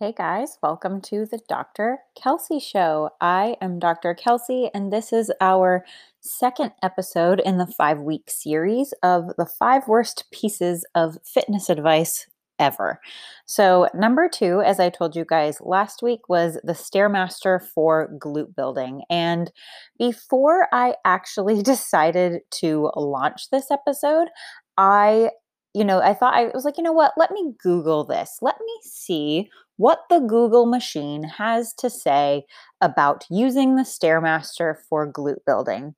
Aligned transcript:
Hey 0.00 0.12
guys, 0.12 0.58
welcome 0.60 1.00
to 1.02 1.24
the 1.24 1.38
Dr. 1.48 1.98
Kelsey 2.20 2.58
Show. 2.58 3.10
I 3.20 3.56
am 3.60 3.78
Dr. 3.78 4.12
Kelsey, 4.12 4.68
and 4.74 4.92
this 4.92 5.12
is 5.12 5.30
our 5.40 5.84
second 6.18 6.72
episode 6.82 7.38
in 7.38 7.58
the 7.58 7.68
five 7.68 8.00
week 8.00 8.28
series 8.28 8.92
of 9.04 9.28
the 9.38 9.46
five 9.46 9.86
worst 9.86 10.24
pieces 10.32 10.84
of 10.96 11.18
fitness 11.24 11.70
advice 11.70 12.26
ever. 12.58 12.98
So, 13.46 13.88
number 13.94 14.28
two, 14.28 14.62
as 14.62 14.80
I 14.80 14.90
told 14.90 15.14
you 15.14 15.24
guys 15.24 15.58
last 15.60 16.02
week, 16.02 16.28
was 16.28 16.58
the 16.64 16.72
Stairmaster 16.72 17.62
for 17.62 18.10
glute 18.18 18.56
building. 18.56 19.02
And 19.08 19.52
before 19.96 20.66
I 20.72 20.96
actually 21.04 21.62
decided 21.62 22.40
to 22.62 22.90
launch 22.96 23.48
this 23.52 23.70
episode, 23.70 24.26
I 24.76 25.30
you 25.74 25.84
know, 25.84 26.00
I 26.00 26.14
thought 26.14 26.34
I 26.34 26.50
was 26.54 26.64
like, 26.64 26.78
you 26.78 26.84
know 26.84 26.92
what? 26.92 27.12
Let 27.16 27.32
me 27.32 27.52
Google 27.62 28.04
this. 28.04 28.38
Let 28.40 28.56
me 28.60 28.72
see 28.82 29.50
what 29.76 30.00
the 30.08 30.20
Google 30.20 30.66
machine 30.66 31.24
has 31.24 31.74
to 31.74 31.90
say 31.90 32.44
about 32.80 33.24
using 33.28 33.74
the 33.74 33.82
Stairmaster 33.82 34.76
for 34.88 35.10
glute 35.12 35.44
building. 35.44 35.94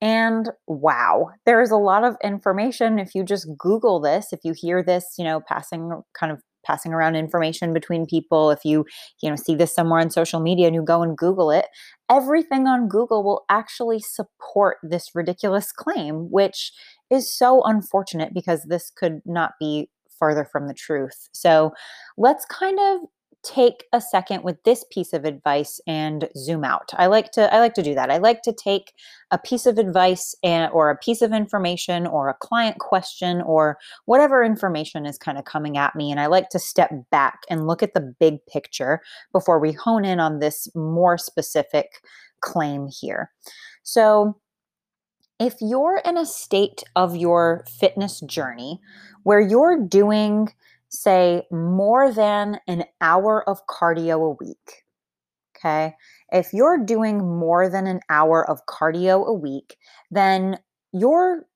And 0.00 0.50
wow, 0.66 1.30
there's 1.44 1.70
a 1.70 1.76
lot 1.76 2.04
of 2.04 2.16
information 2.24 2.98
if 2.98 3.14
you 3.14 3.22
just 3.22 3.46
Google 3.58 4.00
this, 4.00 4.32
if 4.32 4.40
you 4.44 4.54
hear 4.56 4.82
this, 4.82 5.14
you 5.18 5.24
know, 5.24 5.40
passing 5.40 6.02
kind 6.18 6.32
of 6.32 6.40
passing 6.64 6.92
around 6.92 7.16
information 7.16 7.72
between 7.72 8.06
people, 8.06 8.50
if 8.50 8.64
you, 8.64 8.84
you 9.22 9.30
know, 9.30 9.36
see 9.36 9.54
this 9.54 9.74
somewhere 9.74 10.00
on 10.00 10.10
social 10.10 10.40
media 10.40 10.66
and 10.66 10.74
you 10.74 10.82
go 10.82 11.02
and 11.02 11.16
Google 11.16 11.50
it, 11.50 11.66
everything 12.10 12.66
on 12.66 12.88
Google 12.88 13.22
will 13.22 13.44
actually 13.48 14.00
support 14.00 14.78
this 14.82 15.10
ridiculous 15.14 15.72
claim, 15.72 16.30
which 16.30 16.72
is 17.10 17.32
so 17.32 17.62
unfortunate 17.64 18.32
because 18.34 18.64
this 18.64 18.90
could 18.90 19.22
not 19.24 19.52
be 19.58 19.88
farther 20.18 20.44
from 20.44 20.68
the 20.68 20.74
truth. 20.74 21.28
So 21.32 21.72
let's 22.16 22.44
kind 22.46 22.78
of 22.78 23.00
take 23.42 23.84
a 23.92 24.00
second 24.00 24.44
with 24.44 24.62
this 24.64 24.84
piece 24.90 25.12
of 25.12 25.24
advice 25.24 25.80
and 25.86 26.28
zoom 26.36 26.62
out. 26.62 26.90
I 26.98 27.06
like 27.06 27.32
to 27.32 27.52
I 27.52 27.58
like 27.58 27.74
to 27.74 27.82
do 27.82 27.94
that. 27.94 28.10
I 28.10 28.18
like 28.18 28.42
to 28.42 28.52
take 28.52 28.92
a 29.30 29.38
piece 29.38 29.64
of 29.64 29.78
advice 29.78 30.34
and 30.42 30.70
or 30.72 30.90
a 30.90 30.98
piece 30.98 31.22
of 31.22 31.32
information 31.32 32.06
or 32.06 32.28
a 32.28 32.34
client 32.34 32.78
question 32.78 33.40
or 33.42 33.78
whatever 34.04 34.44
information 34.44 35.06
is 35.06 35.16
kind 35.16 35.38
of 35.38 35.44
coming 35.44 35.78
at 35.78 35.96
me 35.96 36.10
and 36.10 36.20
I 36.20 36.26
like 36.26 36.50
to 36.50 36.58
step 36.58 36.90
back 37.10 37.40
and 37.48 37.66
look 37.66 37.82
at 37.82 37.94
the 37.94 38.14
big 38.20 38.44
picture 38.46 39.00
before 39.32 39.58
we 39.58 39.72
hone 39.72 40.04
in 40.04 40.20
on 40.20 40.40
this 40.40 40.68
more 40.74 41.16
specific 41.16 42.02
claim 42.40 42.88
here. 42.88 43.30
So 43.82 44.39
if 45.40 45.56
you're 45.60 46.02
in 46.04 46.18
a 46.18 46.26
state 46.26 46.84
of 46.94 47.16
your 47.16 47.64
fitness 47.80 48.20
journey 48.20 48.78
where 49.22 49.40
you're 49.40 49.80
doing, 49.80 50.50
say, 50.90 51.46
more 51.50 52.12
than 52.12 52.60
an 52.68 52.84
hour 53.00 53.48
of 53.48 53.66
cardio 53.66 54.30
a 54.30 54.44
week, 54.44 54.84
okay, 55.56 55.94
if 56.30 56.52
you're 56.52 56.78
doing 56.78 57.18
more 57.38 57.70
than 57.70 57.86
an 57.86 58.00
hour 58.10 58.48
of 58.48 58.66
cardio 58.66 59.26
a 59.26 59.32
week, 59.32 59.76
then 60.10 60.58
your 60.92 61.46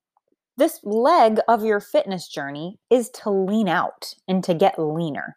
this 0.57 0.79
leg 0.85 1.41
of 1.49 1.65
your 1.65 1.81
fitness 1.81 2.29
journey 2.29 2.79
is 2.89 3.11
to 3.11 3.29
lean 3.29 3.69
out 3.69 4.15
and 4.29 4.45
to 4.45 4.55
get 4.55 4.79
leaner, 4.79 5.37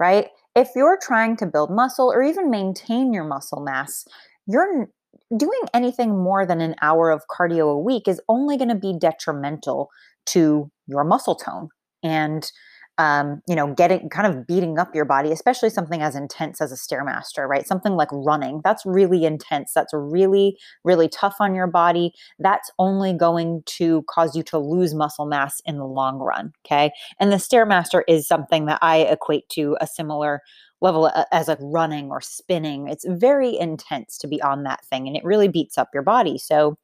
right? 0.00 0.26
If 0.56 0.70
you're 0.74 0.98
trying 1.00 1.36
to 1.36 1.46
build 1.46 1.70
muscle 1.70 2.12
or 2.12 2.20
even 2.20 2.50
maintain 2.50 3.12
your 3.12 3.22
muscle 3.22 3.60
mass, 3.60 4.04
you're 4.46 4.88
doing 5.36 5.60
anything 5.72 6.10
more 6.22 6.46
than 6.46 6.60
an 6.60 6.74
hour 6.82 7.10
of 7.10 7.22
cardio 7.28 7.72
a 7.72 7.78
week 7.78 8.08
is 8.08 8.20
only 8.28 8.56
going 8.56 8.68
to 8.68 8.74
be 8.74 8.94
detrimental 8.98 9.90
to 10.26 10.70
your 10.86 11.04
muscle 11.04 11.34
tone 11.34 11.68
and 12.02 12.50
um, 12.96 13.42
you 13.48 13.56
know 13.56 13.74
getting 13.74 14.08
kind 14.08 14.32
of 14.32 14.46
beating 14.46 14.78
up 14.78 14.94
your 14.94 15.04
body 15.04 15.32
especially 15.32 15.68
something 15.68 16.00
as 16.00 16.14
intense 16.14 16.60
as 16.60 16.70
a 16.70 16.76
stairmaster 16.76 17.48
right? 17.48 17.66
Something 17.66 17.94
like 17.94 18.08
running 18.12 18.60
that's 18.62 18.86
really 18.86 19.24
intense 19.24 19.72
that's 19.74 19.92
really 19.92 20.56
really 20.84 21.08
tough 21.08 21.36
on 21.40 21.54
your 21.54 21.66
body. 21.66 22.12
That's 22.38 22.70
only 22.78 23.12
going 23.12 23.62
to 23.66 24.04
cause 24.08 24.36
you 24.36 24.44
to 24.44 24.58
lose 24.58 24.94
muscle 24.94 25.26
mass 25.26 25.60
in 25.64 25.78
the 25.78 25.86
long 25.86 26.18
run 26.18 26.52
okay? 26.64 26.92
And 27.18 27.32
the 27.32 27.36
stairmaster 27.36 28.02
is 28.06 28.28
something 28.28 28.66
that 28.66 28.78
i 28.80 28.98
equate 28.98 29.48
to 29.50 29.76
a 29.80 29.88
similar 29.88 30.40
level 30.84 31.10
as 31.32 31.48
like 31.48 31.58
running 31.60 32.10
or 32.10 32.20
spinning. 32.20 32.86
It's 32.88 33.06
very 33.08 33.58
intense 33.58 34.18
to 34.18 34.28
be 34.28 34.40
on 34.42 34.62
that 34.62 34.84
thing 34.84 35.08
and 35.08 35.16
it 35.16 35.24
really 35.24 35.48
beats 35.48 35.78
up 35.78 35.88
your 35.92 36.04
body. 36.04 36.38
So 36.38 36.78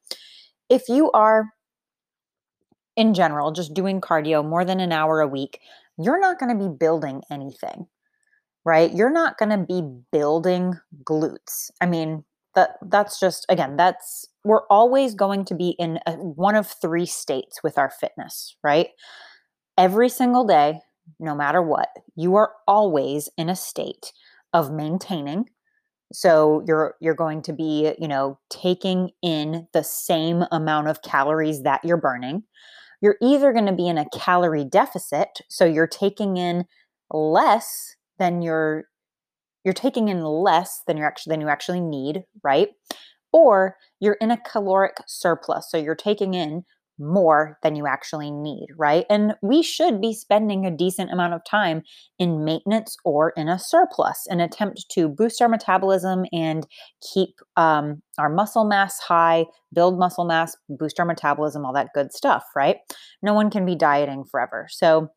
if 0.69 0.89
you 0.89 1.11
are 1.11 1.45
in 2.97 3.13
general 3.13 3.51
just 3.51 3.73
doing 3.73 4.01
cardio 4.01 4.45
more 4.45 4.65
than 4.65 4.81
an 4.81 4.91
hour 4.91 5.21
a 5.21 5.27
week, 5.27 5.59
you're 5.97 6.19
not 6.19 6.39
going 6.39 6.57
to 6.57 6.69
be 6.69 6.75
building 6.75 7.21
anything. 7.31 7.87
Right? 8.65 8.93
You're 8.93 9.11
not 9.11 9.37
going 9.39 9.49
to 9.49 9.65
be 9.65 9.81
building 10.11 10.75
glutes. 11.03 11.71
I 11.79 11.87
mean, 11.87 12.23
that 12.53 12.71
that's 12.89 13.19
just 13.19 13.45
again, 13.49 13.75
that's 13.77 14.27
we're 14.43 14.67
always 14.67 15.15
going 15.15 15.45
to 15.45 15.55
be 15.55 15.69
in 15.79 15.99
a, 16.05 16.13
one 16.13 16.55
of 16.55 16.67
three 16.67 17.05
states 17.05 17.63
with 17.63 17.77
our 17.77 17.89
fitness, 17.89 18.55
right? 18.63 18.89
Every 19.77 20.09
single 20.09 20.45
day, 20.45 20.81
no 21.19 21.35
matter 21.35 21.61
what, 21.61 21.89
you 22.15 22.35
are 22.35 22.51
always 22.67 23.29
in 23.37 23.49
a 23.49 23.55
state 23.55 24.11
of 24.53 24.71
maintaining. 24.71 25.45
So 26.13 26.63
you're 26.67 26.95
you're 26.99 27.15
going 27.15 27.41
to 27.43 27.53
be, 27.53 27.93
you 27.97 28.07
know, 28.07 28.37
taking 28.49 29.11
in 29.21 29.67
the 29.73 29.83
same 29.83 30.43
amount 30.51 30.87
of 30.87 31.01
calories 31.01 31.63
that 31.63 31.83
you're 31.85 31.97
burning. 31.97 32.43
You're 33.01 33.17
either 33.21 33.53
going 33.53 33.65
to 33.65 33.73
be 33.73 33.87
in 33.87 33.97
a 33.97 34.09
calorie 34.13 34.65
deficit, 34.65 35.39
so 35.49 35.65
you're 35.65 35.87
taking 35.87 36.37
in 36.37 36.65
less 37.11 37.95
than 38.19 38.41
you're 38.41 38.85
you're 39.63 39.73
taking 39.73 40.07
in 40.09 40.23
less 40.23 40.81
than 40.87 40.97
you 40.97 41.03
actually 41.03 41.31
than 41.31 41.41
you 41.41 41.49
actually 41.49 41.81
need, 41.81 42.23
right? 42.43 42.69
Or 43.31 43.77
you're 43.99 44.17
in 44.19 44.31
a 44.31 44.37
caloric 44.37 44.97
surplus, 45.07 45.71
so 45.71 45.77
you're 45.77 45.95
taking 45.95 46.33
in 46.33 46.65
more 47.01 47.57
than 47.63 47.75
you 47.75 47.87
actually 47.87 48.31
need, 48.31 48.67
right? 48.77 49.05
And 49.09 49.33
we 49.41 49.63
should 49.63 49.99
be 49.99 50.13
spending 50.13 50.65
a 50.65 50.71
decent 50.71 51.11
amount 51.11 51.33
of 51.33 51.41
time 51.43 51.81
in 52.19 52.45
maintenance 52.45 52.95
or 53.03 53.31
in 53.31 53.49
a 53.49 53.59
surplus, 53.59 54.27
an 54.29 54.39
attempt 54.39 54.85
to 54.91 55.09
boost 55.09 55.41
our 55.41 55.49
metabolism 55.49 56.25
and 56.31 56.67
keep 57.13 57.29
um, 57.57 58.01
our 58.17 58.29
muscle 58.29 58.65
mass 58.65 58.99
high, 58.99 59.45
build 59.73 59.97
muscle 59.97 60.25
mass, 60.25 60.55
boost 60.69 60.99
our 60.99 61.05
metabolism, 61.05 61.65
all 61.65 61.73
that 61.73 61.93
good 61.93 62.13
stuff, 62.13 62.45
right? 62.55 62.77
No 63.21 63.33
one 63.33 63.49
can 63.49 63.65
be 63.65 63.75
dieting 63.75 64.23
forever. 64.23 64.67
So 64.69 65.09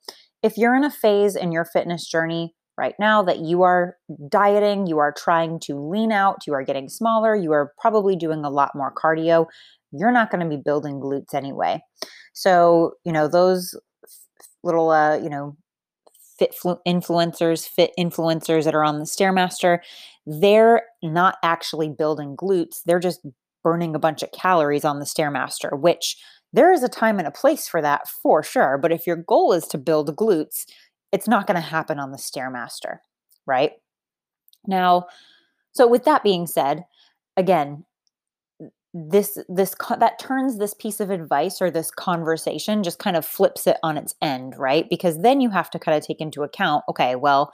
if 0.42 0.56
you're 0.56 0.74
in 0.74 0.84
a 0.84 0.90
phase 0.90 1.36
in 1.36 1.52
your 1.52 1.64
fitness 1.64 2.06
journey 2.06 2.54
right 2.76 2.94
now 2.98 3.22
that 3.22 3.40
you 3.40 3.62
are 3.62 3.96
dieting, 4.28 4.86
you 4.86 4.98
are 4.98 5.12
trying 5.12 5.60
to 5.60 5.78
lean 5.78 6.12
out, 6.12 6.46
you 6.46 6.52
are 6.54 6.64
getting 6.64 6.88
smaller, 6.88 7.34
you 7.36 7.52
are 7.52 7.72
probably 7.78 8.16
doing 8.16 8.44
a 8.44 8.50
lot 8.50 8.72
more 8.74 8.92
cardio, 8.92 9.46
you're 9.98 10.12
not 10.12 10.30
going 10.30 10.42
to 10.42 10.56
be 10.56 10.60
building 10.62 11.00
glutes 11.00 11.34
anyway. 11.34 11.82
So, 12.32 12.94
you 13.04 13.12
know, 13.12 13.28
those 13.28 13.78
little, 14.62 14.90
uh, 14.90 15.16
you 15.16 15.28
know, 15.28 15.56
fit 16.38 16.54
flu- 16.54 16.80
influencers, 16.86 17.68
fit 17.68 17.92
influencers 17.98 18.64
that 18.64 18.74
are 18.74 18.84
on 18.84 18.98
the 18.98 19.04
Stairmaster, 19.04 19.78
they're 20.26 20.82
not 21.02 21.36
actually 21.42 21.88
building 21.88 22.36
glutes. 22.36 22.80
They're 22.84 22.98
just 22.98 23.20
burning 23.62 23.94
a 23.94 24.00
bunch 24.00 24.22
of 24.22 24.32
calories 24.32 24.84
on 24.84 24.98
the 24.98 25.04
Stairmaster, 25.04 25.78
which 25.78 26.16
there 26.52 26.72
is 26.72 26.82
a 26.82 26.88
time 26.88 27.18
and 27.18 27.28
a 27.28 27.32
place 27.32 27.68
for 27.68 27.80
that 27.82 28.08
for 28.08 28.42
sure. 28.42 28.78
But 28.78 28.92
if 28.92 29.06
your 29.06 29.16
goal 29.16 29.52
is 29.52 29.66
to 29.68 29.78
build 29.78 30.14
glutes, 30.16 30.66
it's 31.12 31.28
not 31.28 31.46
going 31.46 31.56
to 31.56 31.60
happen 31.60 31.98
on 31.98 32.10
the 32.10 32.18
Stairmaster, 32.18 32.98
right? 33.46 33.72
Now, 34.66 35.06
so 35.72 35.86
with 35.86 36.04
that 36.04 36.22
being 36.22 36.46
said, 36.46 36.84
again, 37.36 37.84
this 38.94 39.36
this 39.48 39.74
that 39.98 40.20
turns 40.20 40.58
this 40.58 40.72
piece 40.72 41.00
of 41.00 41.10
advice 41.10 41.60
or 41.60 41.68
this 41.68 41.90
conversation 41.90 42.84
just 42.84 43.00
kind 43.00 43.16
of 43.16 43.26
flips 43.26 43.66
it 43.66 43.76
on 43.82 43.98
its 43.98 44.14
end 44.22 44.54
right? 44.56 44.86
Because 44.88 45.20
then 45.20 45.40
you 45.40 45.50
have 45.50 45.68
to 45.70 45.80
kind 45.80 45.98
of 45.98 46.06
take 46.06 46.20
into 46.20 46.44
account 46.44 46.84
okay 46.88 47.16
well 47.16 47.52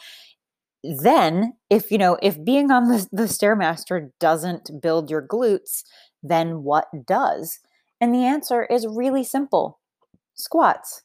then 0.82 1.54
if 1.70 1.90
you 1.90 1.98
know 1.98 2.18
if 2.22 2.42
being 2.44 2.70
on 2.70 2.88
the, 2.88 3.06
the 3.10 3.22
stairmaster 3.24 4.10
doesn't 4.20 4.70
build 4.82 5.10
your 5.10 5.26
glutes 5.26 5.82
then 6.22 6.62
what 6.62 6.86
does? 7.06 7.60
And 8.02 8.14
the 8.14 8.24
answer 8.24 8.64
is 8.64 8.86
really 8.86 9.24
simple. 9.24 9.78
Squats 10.34 11.02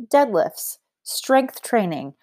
deadlifts 0.00 0.78
strength 1.02 1.62
training 1.62 2.14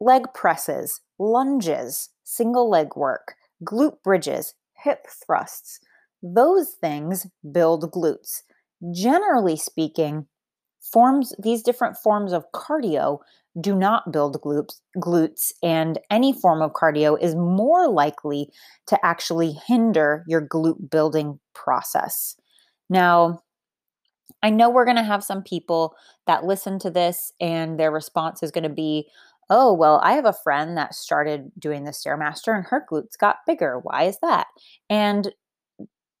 leg 0.00 0.24
presses 0.34 1.00
lunges 1.18 2.10
single 2.24 2.68
leg 2.68 2.88
work 2.96 3.34
glute 3.64 4.02
bridges 4.02 4.54
hip 4.74 5.06
thrusts 5.26 5.80
those 6.22 6.70
things 6.80 7.26
build 7.52 7.90
glutes. 7.92 8.42
Generally 8.92 9.56
speaking, 9.56 10.26
forms 10.80 11.34
these 11.38 11.62
different 11.62 11.96
forms 11.96 12.32
of 12.32 12.44
cardio 12.54 13.18
do 13.60 13.74
not 13.74 14.12
build 14.12 14.40
glutes, 14.40 14.80
glutes 14.98 15.52
and 15.62 15.98
any 16.10 16.32
form 16.32 16.62
of 16.62 16.72
cardio 16.72 17.20
is 17.20 17.34
more 17.34 17.88
likely 17.88 18.50
to 18.86 19.04
actually 19.04 19.52
hinder 19.66 20.24
your 20.28 20.46
glute 20.46 20.90
building 20.90 21.40
process. 21.54 22.36
Now, 22.88 23.42
I 24.42 24.50
know 24.50 24.70
we're 24.70 24.84
going 24.84 24.96
to 24.96 25.02
have 25.02 25.24
some 25.24 25.42
people 25.42 25.96
that 26.26 26.44
listen 26.44 26.78
to 26.80 26.90
this 26.90 27.32
and 27.40 27.78
their 27.80 27.90
response 27.90 28.42
is 28.42 28.52
going 28.52 28.64
to 28.64 28.68
be, 28.68 29.08
oh, 29.50 29.72
well, 29.72 30.00
I 30.04 30.12
have 30.12 30.26
a 30.26 30.32
friend 30.32 30.76
that 30.76 30.94
started 30.94 31.50
doing 31.58 31.84
the 31.84 31.90
Stairmaster 31.90 32.54
and 32.54 32.66
her 32.66 32.84
glutes 32.88 33.18
got 33.18 33.38
bigger. 33.46 33.80
Why 33.82 34.04
is 34.04 34.18
that? 34.22 34.46
And 34.88 35.32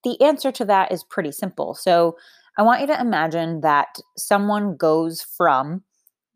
the 0.04 0.20
answer 0.20 0.52
to 0.52 0.64
that 0.66 0.92
is 0.92 1.04
pretty 1.04 1.32
simple. 1.32 1.74
So 1.74 2.16
I 2.56 2.62
want 2.62 2.80
you 2.80 2.86
to 2.88 3.00
imagine 3.00 3.60
that 3.60 3.98
someone 4.16 4.76
goes 4.76 5.22
from 5.22 5.82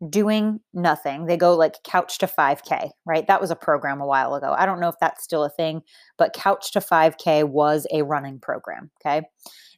doing 0.09 0.59
nothing. 0.73 1.25
They 1.25 1.37
go 1.37 1.55
like 1.55 1.83
couch 1.83 2.17
to 2.19 2.27
5K, 2.27 2.89
right? 3.05 3.27
That 3.27 3.41
was 3.41 3.51
a 3.51 3.55
program 3.55 4.01
a 4.01 4.07
while 4.07 4.35
ago. 4.35 4.55
I 4.57 4.65
don't 4.65 4.79
know 4.79 4.89
if 4.89 4.99
that's 4.99 5.23
still 5.23 5.43
a 5.43 5.49
thing, 5.49 5.81
but 6.17 6.33
couch 6.33 6.71
to 6.73 6.79
5K 6.79 7.47
was 7.47 7.87
a 7.91 8.03
running 8.03 8.39
program. 8.39 8.91
Okay. 9.01 9.21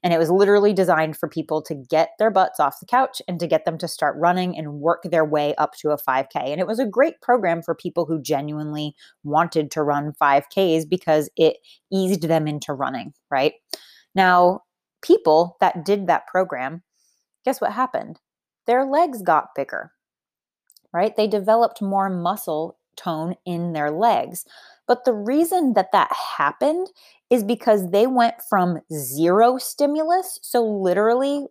And 0.03 0.13
it 0.13 0.19
was 0.19 0.29
literally 0.29 0.71
designed 0.71 1.17
for 1.17 1.27
people 1.27 1.63
to 1.63 1.73
get 1.73 2.11
their 2.19 2.29
butts 2.29 2.59
off 2.59 2.79
the 2.79 2.85
couch 2.85 3.21
and 3.27 3.39
to 3.39 3.47
get 3.47 3.65
them 3.65 3.77
to 3.79 3.87
start 3.87 4.15
running 4.19 4.55
and 4.55 4.73
work 4.73 5.01
their 5.03 5.25
way 5.25 5.55
up 5.55 5.73
to 5.77 5.89
a 5.89 5.97
5K. 5.97 6.27
And 6.35 6.59
it 6.59 6.67
was 6.67 6.79
a 6.79 6.85
great 6.85 7.19
program 7.21 7.63
for 7.63 7.73
people 7.73 8.05
who 8.05 8.21
genuinely 8.21 8.95
wanted 9.23 9.71
to 9.71 9.81
run 9.81 10.13
5Ks 10.21 10.87
because 10.87 11.29
it 11.35 11.57
eased 11.91 12.23
them 12.23 12.47
into 12.47 12.71
running, 12.71 13.13
right? 13.31 13.53
Now, 14.13 14.61
people 15.01 15.57
that 15.59 15.83
did 15.83 16.05
that 16.07 16.27
program, 16.27 16.83
guess 17.43 17.59
what 17.59 17.73
happened? 17.73 18.19
Their 18.67 18.85
legs 18.85 19.21
got 19.21 19.55
bigger, 19.55 19.91
right? 20.95 21.15
They 21.15 21.27
developed 21.27 21.81
more 21.81 22.09
muscle 22.09 22.77
tone 22.95 23.35
in 23.45 23.73
their 23.73 23.91
legs. 23.91 24.45
But 24.87 25.05
the 25.05 25.13
reason 25.13 25.73
that 25.73 25.91
that 25.91 26.11
happened 26.37 26.87
is 27.29 27.43
because 27.43 27.91
they 27.91 28.07
went 28.07 28.35
from 28.49 28.79
zero 28.93 29.57
stimulus, 29.57 30.39
so 30.41 30.63
literally 30.63 31.47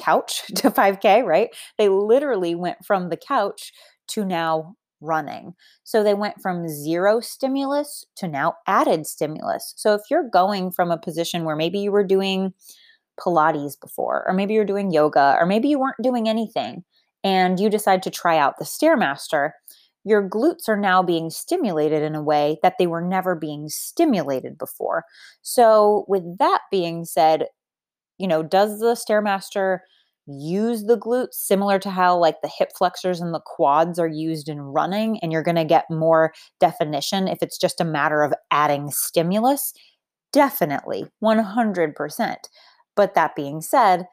couch 0.00 0.42
to 0.56 0.70
5K, 0.70 1.22
right? 1.22 1.50
They 1.76 1.88
literally 1.88 2.54
went 2.54 2.84
from 2.84 3.08
the 3.10 3.16
couch 3.16 3.72
to 4.08 4.24
now 4.24 4.74
running. 5.00 5.54
So 5.84 6.02
they 6.02 6.14
went 6.14 6.42
from 6.42 6.68
zero 6.68 7.20
stimulus 7.20 8.04
to 8.16 8.26
now 8.26 8.54
added 8.66 9.06
stimulus. 9.06 9.74
So 9.76 9.94
if 9.94 10.02
you're 10.10 10.28
going 10.28 10.72
from 10.72 10.90
a 10.90 10.98
position 10.98 11.44
where 11.44 11.56
maybe 11.56 11.78
you 11.78 11.92
were 11.92 12.04
doing 12.04 12.52
Pilates 13.20 13.80
before, 13.80 14.24
or 14.26 14.34
maybe 14.34 14.54
you're 14.54 14.64
doing 14.64 14.92
yoga, 14.92 15.36
or 15.38 15.46
maybe 15.46 15.68
you 15.68 15.78
weren't 15.78 16.02
doing 16.02 16.28
anything, 16.28 16.84
and 17.24 17.58
you 17.58 17.68
decide 17.68 18.02
to 18.04 18.10
try 18.10 18.38
out 18.38 18.58
the 18.58 18.64
Stairmaster, 18.64 19.50
your 20.04 20.26
glutes 20.26 20.68
are 20.68 20.76
now 20.76 21.02
being 21.02 21.30
stimulated 21.30 22.02
in 22.02 22.14
a 22.14 22.22
way 22.22 22.58
that 22.62 22.74
they 22.78 22.86
were 22.86 23.00
never 23.00 23.34
being 23.34 23.68
stimulated 23.68 24.56
before. 24.56 25.04
So, 25.42 26.04
with 26.08 26.38
that 26.38 26.60
being 26.70 27.04
said, 27.04 27.46
you 28.18 28.26
know, 28.26 28.42
does 28.42 28.80
the 28.80 28.94
Stairmaster 28.94 29.80
use 30.26 30.84
the 30.84 30.98
glutes 30.98 31.34
similar 31.34 31.78
to 31.78 31.90
how 31.90 32.16
like 32.16 32.36
the 32.42 32.50
hip 32.58 32.70
flexors 32.76 33.20
and 33.20 33.32
the 33.32 33.40
quads 33.40 33.98
are 33.98 34.08
used 34.08 34.48
in 34.48 34.60
running 34.60 35.18
and 35.20 35.32
you're 35.32 35.42
going 35.42 35.56
to 35.56 35.64
get 35.64 35.86
more 35.90 36.32
definition 36.60 37.26
if 37.26 37.38
it's 37.42 37.58
just 37.58 37.80
a 37.80 37.84
matter 37.84 38.22
of 38.22 38.34
adding 38.50 38.90
stimulus? 38.90 39.72
Definitely, 40.32 41.06
100%. 41.22 42.36
But 42.94 43.14
that 43.14 43.34
being 43.34 43.60
said, 43.60 44.06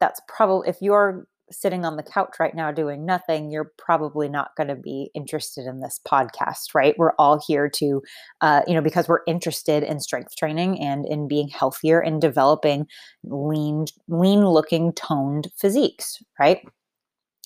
that's 0.00 0.20
probably 0.28 0.68
if 0.68 0.76
you're 0.80 1.26
sitting 1.50 1.84
on 1.84 1.96
the 1.96 2.02
couch 2.02 2.36
right 2.38 2.54
now 2.54 2.70
doing 2.70 3.06
nothing, 3.06 3.50
you're 3.50 3.72
probably 3.78 4.28
not 4.28 4.54
going 4.56 4.68
to 4.68 4.74
be 4.74 5.10
interested 5.14 5.66
in 5.66 5.80
this 5.80 6.00
podcast, 6.06 6.74
right? 6.74 6.94
We're 6.98 7.14
all 7.18 7.42
here 7.46 7.68
to, 7.68 8.02
uh, 8.40 8.62
you 8.66 8.74
know, 8.74 8.80
because 8.80 9.08
we're 9.08 9.24
interested 9.26 9.82
in 9.82 10.00
strength 10.00 10.36
training 10.36 10.80
and 10.80 11.06
in 11.06 11.28
being 11.28 11.48
healthier 11.48 12.00
and 12.00 12.20
developing 12.20 12.86
lean, 13.24 13.86
lean 14.08 14.46
looking, 14.46 14.92
toned 14.92 15.48
physiques, 15.56 16.22
right? 16.38 16.60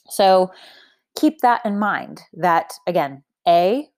So 0.09 0.51
keep 1.17 1.41
that 1.41 1.65
in 1.65 1.79
mind 1.79 2.23
that, 2.35 2.73
again, 2.87 3.23
A, 3.47 3.89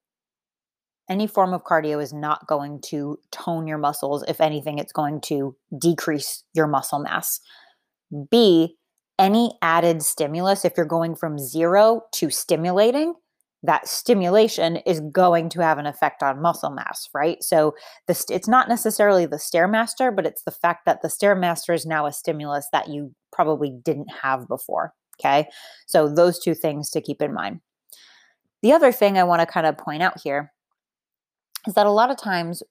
any 1.10 1.26
form 1.26 1.52
of 1.52 1.64
cardio 1.64 2.02
is 2.02 2.12
not 2.12 2.46
going 2.46 2.80
to 2.86 3.18
tone 3.30 3.66
your 3.66 3.78
muscles. 3.78 4.24
If 4.26 4.40
anything, 4.40 4.78
it's 4.78 4.92
going 4.92 5.20
to 5.22 5.54
decrease 5.78 6.44
your 6.54 6.66
muscle 6.66 6.98
mass. 6.98 7.40
B, 8.30 8.76
any 9.18 9.56
added 9.62 10.02
stimulus, 10.02 10.64
if 10.64 10.74
you're 10.76 10.86
going 10.86 11.14
from 11.14 11.38
zero 11.38 12.02
to 12.12 12.30
stimulating, 12.30 13.14
that 13.62 13.88
stimulation 13.88 14.76
is 14.78 15.00
going 15.00 15.48
to 15.48 15.60
have 15.60 15.78
an 15.78 15.86
effect 15.86 16.22
on 16.22 16.42
muscle 16.42 16.70
mass, 16.70 17.08
right? 17.14 17.42
So 17.42 17.74
the, 18.06 18.24
it's 18.28 18.48
not 18.48 18.68
necessarily 18.68 19.24
the 19.24 19.36
Stairmaster, 19.36 20.14
but 20.14 20.26
it's 20.26 20.42
the 20.42 20.50
fact 20.50 20.84
that 20.84 21.00
the 21.00 21.08
Stairmaster 21.08 21.74
is 21.74 21.86
now 21.86 22.04
a 22.04 22.12
stimulus 22.12 22.68
that 22.72 22.88
you 22.88 23.14
probably 23.32 23.70
didn't 23.70 24.10
have 24.22 24.46
before. 24.48 24.92
Okay. 25.18 25.48
So 25.86 26.08
those 26.08 26.38
two 26.38 26.54
things 26.54 26.90
to 26.90 27.00
keep 27.00 27.22
in 27.22 27.32
mind. 27.32 27.60
The 28.62 28.72
other 28.72 28.92
thing 28.92 29.16
I 29.16 29.24
want 29.24 29.40
to 29.40 29.46
kind 29.46 29.66
of 29.66 29.78
point 29.78 30.02
out 30.02 30.20
here 30.20 30.52
is 31.66 31.74
that 31.74 31.86
a 31.86 31.90
lot 31.90 32.10
of 32.10 32.18
times 32.18 32.62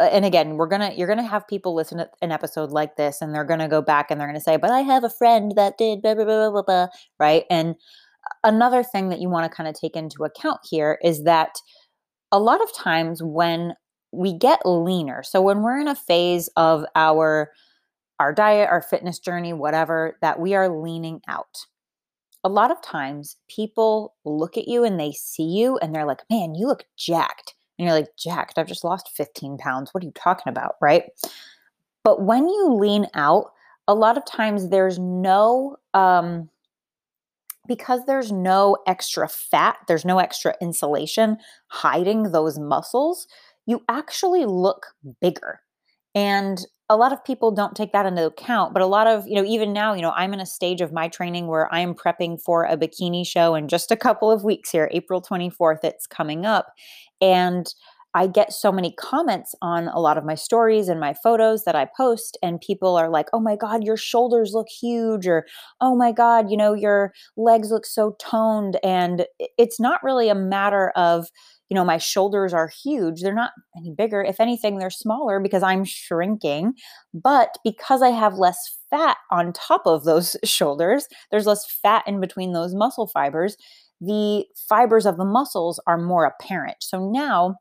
and 0.00 0.24
again 0.24 0.56
we're 0.56 0.66
gonna 0.66 0.92
you're 0.96 1.08
gonna 1.08 1.22
have 1.22 1.46
people 1.46 1.74
listen 1.74 1.98
to 1.98 2.08
an 2.22 2.32
episode 2.32 2.70
like 2.70 2.96
this 2.96 3.20
and 3.20 3.34
they're 3.34 3.44
gonna 3.44 3.68
go 3.68 3.82
back 3.82 4.10
and 4.10 4.20
they're 4.20 4.28
gonna 4.28 4.40
say 4.40 4.56
but 4.56 4.70
i 4.70 4.80
have 4.80 5.04
a 5.04 5.10
friend 5.10 5.52
that 5.56 5.76
did 5.78 6.02
blah 6.02 6.14
blah 6.14 6.24
blah 6.24 6.50
blah 6.50 6.62
blah 6.62 6.86
right? 7.18 7.44
And 7.50 7.76
another 8.44 8.82
thing 8.82 9.08
that 9.10 9.20
you 9.20 9.28
want 9.28 9.50
to 9.50 9.54
kind 9.54 9.68
of 9.68 9.74
take 9.74 9.96
into 9.96 10.24
account 10.24 10.60
here 10.68 10.98
is 11.02 11.24
that 11.24 11.54
a 12.32 12.38
lot 12.38 12.62
of 12.62 12.74
times 12.74 13.22
when 13.22 13.74
we 14.12 14.36
get 14.36 14.60
leaner 14.64 15.22
so 15.22 15.40
when 15.40 15.62
we're 15.62 15.78
in 15.78 15.88
a 15.88 15.94
phase 15.94 16.48
of 16.56 16.84
our 16.96 17.52
our 18.18 18.32
diet 18.32 18.68
our 18.68 18.82
fitness 18.82 19.18
journey 19.20 19.52
whatever 19.52 20.18
that 20.20 20.40
we 20.40 20.54
are 20.54 20.68
leaning 20.68 21.20
out 21.28 21.58
a 22.42 22.48
lot 22.48 22.72
of 22.72 22.82
times 22.82 23.36
people 23.48 24.14
look 24.24 24.56
at 24.56 24.66
you 24.66 24.82
and 24.82 24.98
they 24.98 25.12
see 25.12 25.44
you 25.44 25.78
and 25.78 25.94
they're 25.94 26.04
like 26.04 26.22
man 26.28 26.54
you 26.56 26.66
look 26.66 26.84
jacked 26.96 27.54
and 27.80 27.86
you're 27.86 27.96
like, 27.96 28.14
jacked, 28.14 28.58
I've 28.58 28.66
just 28.66 28.84
lost 28.84 29.08
15 29.16 29.56
pounds. 29.56 29.94
What 29.94 30.04
are 30.04 30.06
you 30.06 30.12
talking 30.12 30.50
about? 30.50 30.74
Right. 30.82 31.04
But 32.04 32.22
when 32.22 32.46
you 32.46 32.74
lean 32.74 33.06
out, 33.14 33.52
a 33.88 33.94
lot 33.94 34.18
of 34.18 34.26
times 34.26 34.68
there's 34.68 34.98
no, 34.98 35.78
um, 35.94 36.50
because 37.66 38.04
there's 38.04 38.30
no 38.30 38.76
extra 38.86 39.26
fat, 39.28 39.78
there's 39.88 40.04
no 40.04 40.18
extra 40.18 40.54
insulation 40.60 41.38
hiding 41.68 42.32
those 42.32 42.58
muscles, 42.58 43.26
you 43.64 43.82
actually 43.88 44.44
look 44.44 44.88
bigger. 45.22 45.60
And 46.14 46.66
a 46.90 46.96
lot 46.96 47.12
of 47.12 47.24
people 47.24 47.52
don't 47.52 47.76
take 47.76 47.92
that 47.92 48.04
into 48.04 48.26
account, 48.26 48.74
but 48.74 48.82
a 48.82 48.86
lot 48.86 49.06
of, 49.06 49.26
you 49.26 49.36
know, 49.36 49.44
even 49.44 49.72
now, 49.72 49.94
you 49.94 50.02
know, 50.02 50.10
I'm 50.10 50.34
in 50.34 50.40
a 50.40 50.46
stage 50.46 50.80
of 50.80 50.92
my 50.92 51.06
training 51.08 51.46
where 51.46 51.72
I 51.72 51.78
am 51.78 51.94
prepping 51.94 52.42
for 52.42 52.64
a 52.64 52.76
bikini 52.76 53.24
show 53.24 53.54
in 53.54 53.68
just 53.68 53.92
a 53.92 53.96
couple 53.96 54.30
of 54.30 54.42
weeks 54.42 54.70
here, 54.70 54.90
April 54.92 55.22
24th, 55.22 55.84
it's 55.84 56.06
coming 56.06 56.44
up. 56.44 56.74
And 57.20 57.72
I 58.14 58.26
get 58.26 58.52
so 58.52 58.72
many 58.72 58.92
comments 58.92 59.54
on 59.62 59.86
a 59.88 60.00
lot 60.00 60.18
of 60.18 60.24
my 60.24 60.34
stories 60.34 60.88
and 60.88 60.98
my 60.98 61.14
photos 61.14 61.64
that 61.64 61.76
I 61.76 61.86
post, 61.96 62.36
and 62.42 62.60
people 62.60 62.96
are 62.96 63.08
like, 63.08 63.28
oh 63.32 63.40
my 63.40 63.54
God, 63.54 63.84
your 63.84 63.96
shoulders 63.96 64.52
look 64.52 64.66
huge, 64.68 65.28
or 65.28 65.46
oh 65.80 65.94
my 65.94 66.10
God, 66.10 66.50
you 66.50 66.56
know, 66.56 66.74
your 66.74 67.12
legs 67.36 67.70
look 67.70 67.86
so 67.86 68.16
toned. 68.18 68.78
And 68.82 69.26
it's 69.58 69.78
not 69.78 70.02
really 70.02 70.28
a 70.28 70.34
matter 70.34 70.90
of, 70.96 71.28
you 71.68 71.76
know, 71.76 71.84
my 71.84 71.98
shoulders 71.98 72.52
are 72.52 72.68
huge. 72.82 73.20
They're 73.22 73.32
not 73.32 73.52
any 73.76 73.92
bigger. 73.96 74.22
If 74.22 74.40
anything, 74.40 74.78
they're 74.78 74.90
smaller 74.90 75.38
because 75.38 75.62
I'm 75.62 75.84
shrinking. 75.84 76.72
But 77.14 77.58
because 77.62 78.02
I 78.02 78.08
have 78.08 78.34
less 78.38 78.76
fat 78.90 79.18
on 79.30 79.52
top 79.52 79.82
of 79.86 80.02
those 80.02 80.34
shoulders, 80.44 81.06
there's 81.30 81.46
less 81.46 81.64
fat 81.80 82.02
in 82.08 82.20
between 82.20 82.52
those 82.54 82.74
muscle 82.74 83.06
fibers 83.06 83.56
the 84.00 84.46
fibers 84.68 85.06
of 85.06 85.16
the 85.16 85.24
muscles 85.24 85.80
are 85.86 85.98
more 85.98 86.24
apparent. 86.24 86.78
So 86.80 87.10
now 87.10 87.56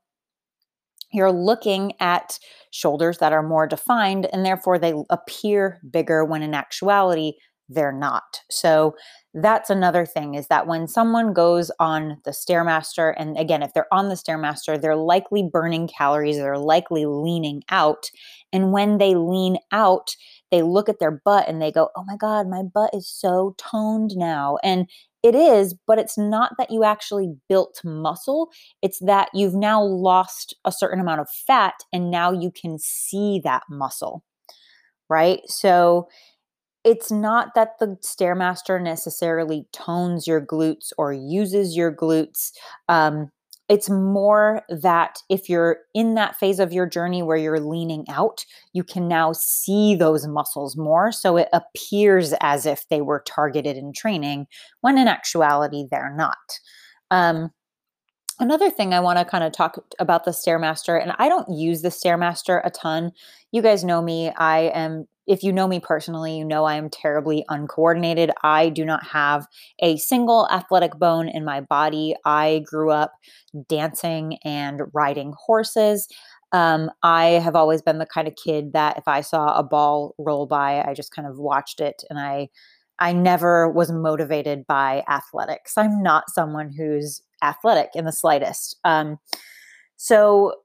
you're 1.11 1.31
looking 1.31 1.93
at 1.99 2.37
shoulders 2.71 3.17
that 3.17 3.33
are 3.33 3.43
more 3.43 3.67
defined 3.67 4.27
and 4.31 4.45
therefore 4.45 4.77
they 4.77 4.93
appear 5.09 5.81
bigger 5.89 6.23
when 6.23 6.43
in 6.43 6.53
actuality 6.53 7.33
they're 7.69 7.91
not. 7.91 8.41
So 8.49 8.95
that's 9.33 9.69
another 9.69 10.05
thing 10.05 10.33
is 10.33 10.47
that 10.47 10.65
when 10.65 10.87
someone 10.87 11.33
goes 11.33 11.69
on 11.79 12.17
the 12.25 12.31
Stairmaster, 12.31 13.13
and 13.15 13.37
again, 13.37 13.61
if 13.61 13.73
they're 13.73 13.93
on 13.93 14.09
the 14.09 14.15
Stairmaster, 14.15 14.81
they're 14.81 14.95
likely 14.95 15.47
burning 15.51 15.87
calories, 15.87 16.37
they're 16.37 16.57
likely 16.57 17.05
leaning 17.05 17.61
out. 17.69 18.09
And 18.51 18.71
when 18.71 18.97
they 18.97 19.13
lean 19.13 19.57
out, 19.71 20.15
they 20.49 20.63
look 20.63 20.89
at 20.89 20.99
their 20.99 21.21
butt 21.23 21.47
and 21.47 21.61
they 21.61 21.71
go, 21.71 21.89
Oh 21.95 22.03
my 22.07 22.17
God, 22.17 22.47
my 22.47 22.63
butt 22.63 22.89
is 22.93 23.07
so 23.07 23.55
toned 23.57 24.11
now. 24.15 24.57
And 24.63 24.89
it 25.23 25.35
is, 25.35 25.75
but 25.85 25.99
it's 25.99 26.17
not 26.17 26.53
that 26.57 26.71
you 26.71 26.83
actually 26.83 27.33
built 27.49 27.81
muscle. 27.83 28.49
It's 28.81 28.99
that 28.99 29.29
you've 29.33 29.55
now 29.55 29.83
lost 29.83 30.55
a 30.65 30.71
certain 30.71 30.99
amount 30.99 31.21
of 31.21 31.29
fat 31.29 31.75
and 31.91 32.09
now 32.09 32.31
you 32.31 32.51
can 32.51 32.77
see 32.79 33.41
that 33.43 33.63
muscle, 33.69 34.23
right? 35.09 35.41
So 35.47 36.07
it's 36.83 37.11
not 37.11 37.49
that 37.55 37.79
the 37.79 37.97
Stairmaster 38.03 38.81
necessarily 38.81 39.65
tones 39.73 40.27
your 40.27 40.41
glutes 40.45 40.91
or 40.97 41.13
uses 41.13 41.75
your 41.75 41.93
glutes. 41.93 42.51
Um, 42.87 43.29
it's 43.69 43.89
more 43.89 44.63
that 44.69 45.19
if 45.29 45.47
you're 45.47 45.77
in 45.93 46.15
that 46.15 46.35
phase 46.35 46.59
of 46.59 46.73
your 46.73 46.87
journey 46.87 47.21
where 47.21 47.37
you're 47.37 47.59
leaning 47.59 48.03
out, 48.09 48.43
you 48.73 48.83
can 48.83 49.07
now 49.07 49.31
see 49.31 49.93
those 49.93 50.25
muscles 50.25 50.75
more. 50.75 51.11
So 51.11 51.37
it 51.37 51.49
appears 51.53 52.33
as 52.41 52.65
if 52.65 52.87
they 52.89 53.01
were 53.01 53.23
targeted 53.27 53.77
in 53.77 53.93
training, 53.93 54.47
when 54.81 54.97
in 54.97 55.07
actuality, 55.07 55.85
they're 55.89 56.15
not. 56.15 56.37
Um, 57.11 57.51
another 58.39 58.71
thing 58.71 58.93
I 58.93 58.99
want 58.99 59.19
to 59.19 59.25
kind 59.25 59.43
of 59.43 59.51
talk 59.51 59.77
about 59.99 60.25
the 60.25 60.31
Stairmaster, 60.31 60.99
and 60.99 61.13
I 61.19 61.29
don't 61.29 61.49
use 61.55 61.83
the 61.83 61.89
Stairmaster 61.89 62.61
a 62.63 62.71
ton. 62.71 63.11
You 63.51 63.61
guys 63.61 63.83
know 63.83 64.01
me. 64.01 64.31
I 64.31 64.71
am, 64.73 65.07
if 65.29 65.43
you 65.43 65.53
know 65.53 65.67
me 65.67 65.79
personally, 65.79 66.35
you 66.37 66.43
know 66.43 66.65
I 66.65 66.75
am 66.75 66.89
terribly 66.89 67.45
uncoordinated. 67.49 68.31
I 68.43 68.69
do 68.69 68.83
not 68.83 69.05
have 69.05 69.45
a 69.79 69.97
single 69.97 70.49
athletic 70.51 70.97
bone 70.97 71.29
in 71.29 71.45
my 71.45 71.61
body. 71.61 72.15
I 72.25 72.63
grew 72.65 72.91
up 72.91 73.13
dancing 73.69 74.39
and 74.43 74.81
riding 74.91 75.33
horses. 75.37 76.07
Um, 76.51 76.89
I 77.03 77.25
have 77.25 77.55
always 77.55 77.83
been 77.83 77.99
the 77.99 78.07
kind 78.07 78.27
of 78.27 78.33
kid 78.43 78.73
that 78.73 78.97
if 78.97 79.07
I 79.07 79.21
saw 79.21 79.55
a 79.55 79.61
ball 79.63 80.15
roll 80.17 80.47
by, 80.47 80.83
I 80.83 80.95
just 80.95 81.11
kind 81.13 81.27
of 81.27 81.37
watched 81.37 81.79
it 81.79 82.03
and 82.09 82.19
I 82.19 82.49
I 83.01 83.13
never 83.13 83.69
was 83.69 83.91
motivated 83.91 84.67
by 84.67 85.03
athletics. 85.07 85.77
I'm 85.77 86.03
not 86.03 86.29
someone 86.29 86.73
who's 86.75 87.21
athletic 87.41 87.91
in 87.95 88.03
the 88.05 88.11
slightest. 88.11 88.77
Um, 88.83 89.19
so 89.97 90.55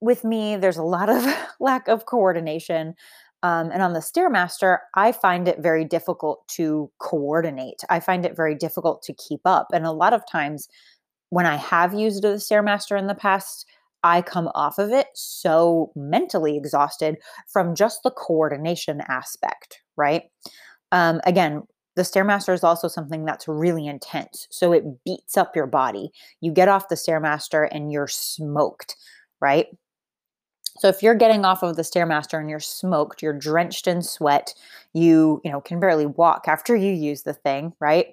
with 0.00 0.24
me, 0.24 0.56
there's 0.56 0.76
a 0.76 0.82
lot 0.82 1.08
of 1.08 1.24
lack 1.60 1.88
of 1.88 2.06
coordination. 2.06 2.94
Um, 3.42 3.70
and 3.72 3.82
on 3.82 3.92
the 3.92 4.00
Stairmaster, 4.00 4.78
I 4.94 5.12
find 5.12 5.48
it 5.48 5.58
very 5.58 5.84
difficult 5.84 6.46
to 6.48 6.90
coordinate. 6.98 7.82
I 7.90 7.98
find 8.00 8.24
it 8.24 8.36
very 8.36 8.54
difficult 8.54 9.02
to 9.02 9.14
keep 9.14 9.40
up. 9.44 9.68
And 9.72 9.84
a 9.84 9.92
lot 9.92 10.12
of 10.12 10.22
times 10.30 10.68
when 11.30 11.46
I 11.46 11.56
have 11.56 11.94
used 11.94 12.22
the 12.22 12.34
Stairmaster 12.36 12.98
in 12.98 13.06
the 13.06 13.14
past, 13.14 13.66
I 14.04 14.22
come 14.22 14.50
off 14.54 14.78
of 14.78 14.90
it 14.90 15.06
so 15.14 15.92
mentally 15.94 16.56
exhausted 16.56 17.16
from 17.48 17.74
just 17.74 18.02
the 18.02 18.10
coordination 18.10 19.00
aspect, 19.08 19.80
right? 19.96 20.24
Um, 20.90 21.20
again, 21.24 21.62
the 21.94 22.02
Stairmaster 22.02 22.54
is 22.54 22.64
also 22.64 22.88
something 22.88 23.24
that's 23.24 23.46
really 23.48 23.86
intense. 23.86 24.46
So 24.50 24.72
it 24.72 24.84
beats 25.04 25.36
up 25.36 25.54
your 25.54 25.66
body. 25.66 26.10
You 26.40 26.52
get 26.52 26.68
off 26.68 26.88
the 26.88 26.94
Stairmaster 26.94 27.68
and 27.70 27.92
you're 27.92 28.08
smoked, 28.08 28.96
right? 29.40 29.66
So 30.78 30.88
if 30.88 31.02
you're 31.02 31.14
getting 31.14 31.44
off 31.44 31.62
of 31.62 31.76
the 31.76 31.82
Stairmaster 31.82 32.40
and 32.40 32.48
you're 32.48 32.60
smoked, 32.60 33.22
you're 33.22 33.38
drenched 33.38 33.86
in 33.86 34.02
sweat, 34.02 34.54
you, 34.92 35.40
you 35.44 35.50
know, 35.50 35.60
can 35.60 35.80
barely 35.80 36.06
walk 36.06 36.44
after 36.48 36.74
you 36.74 36.92
use 36.92 37.22
the 37.22 37.34
thing, 37.34 37.72
right? 37.80 38.06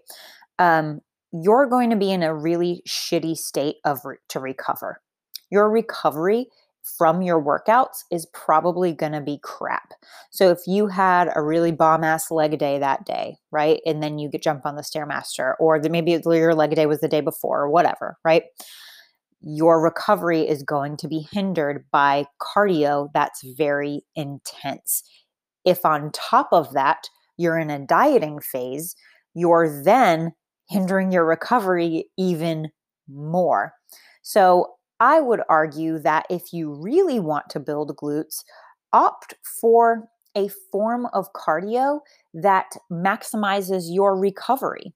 Um, 0.59 1.01
you're 1.31 1.67
going 1.67 1.89
to 1.89 1.95
be 1.95 2.11
in 2.11 2.23
a 2.23 2.35
really 2.35 2.81
shitty 2.87 3.37
state 3.37 3.77
of 3.85 4.03
re- 4.03 4.17
to 4.29 4.39
recover 4.39 5.01
your 5.49 5.69
recovery 5.69 6.47
from 6.97 7.21
your 7.21 7.41
workouts 7.41 8.03
is 8.11 8.25
probably 8.27 8.93
going 8.93 9.11
to 9.11 9.21
be 9.21 9.39
crap. 9.43 9.93
So 10.31 10.49
if 10.49 10.59
you 10.65 10.87
had 10.87 11.29
a 11.35 11.41
really 11.41 11.71
bomb 11.71 12.03
ass 12.03 12.31
leg 12.31 12.57
day 12.57 12.79
that 12.79 13.05
day, 13.05 13.37
right? 13.51 13.81
And 13.85 14.01
then 14.01 14.17
you 14.17 14.29
get 14.29 14.41
jump 14.41 14.65
on 14.65 14.75
the 14.75 14.81
Stairmaster 14.81 15.53
or 15.59 15.79
the, 15.79 15.89
maybe 15.89 16.11
your 16.25 16.55
leg 16.55 16.73
day 16.75 16.85
was 16.85 17.01
the 17.01 17.07
day 17.07 17.21
before 17.21 17.61
or 17.61 17.69
whatever, 17.69 18.17
right? 18.23 18.43
Your 19.41 19.81
recovery 19.81 20.41
is 20.41 20.63
going 20.63 20.97
to 20.97 21.07
be 21.07 21.27
hindered 21.31 21.85
by 21.91 22.25
cardio 22.41 23.09
that's 23.13 23.43
very 23.57 24.01
intense. 24.15 25.03
If 25.65 25.85
on 25.85 26.11
top 26.11 26.49
of 26.51 26.73
that, 26.73 27.07
you're 27.37 27.57
in 27.57 27.69
a 27.69 27.85
dieting 27.85 28.39
phase, 28.41 28.95
you're 29.33 29.83
then 29.83 30.33
hindering 30.67 31.11
your 31.11 31.25
recovery 31.25 32.05
even 32.17 32.69
more. 33.07 33.73
So 34.21 34.73
I 34.99 35.21
would 35.21 35.41
argue 35.47 35.99
that 35.99 36.25
if 36.29 36.51
you 36.51 36.73
really 36.73 37.19
want 37.19 37.49
to 37.51 37.59
build 37.59 37.95
glutes, 37.95 38.43
opt 38.91 39.35
for 39.43 40.09
a 40.35 40.49
form 40.71 41.07
of 41.13 41.31
cardio 41.33 41.99
that 42.33 42.75
maximizes 42.91 43.85
your 43.87 44.17
recovery. 44.17 44.93